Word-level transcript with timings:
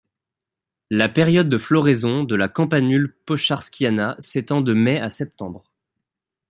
La 0.89 1.09
période 1.09 1.47
de 1.47 1.59
floraison 1.59 2.23
de 2.23 2.33
la 2.33 2.47
Campanule 2.49 3.15
poscharskyana 3.27 4.15
s'étend 4.17 4.61
de 4.61 4.73
mai 4.73 4.99
à 4.99 5.11
septembre. 5.11 5.63